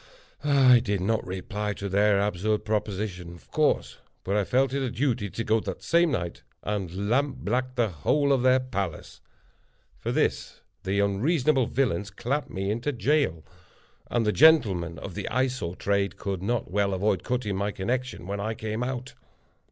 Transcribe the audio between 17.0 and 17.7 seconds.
cutting my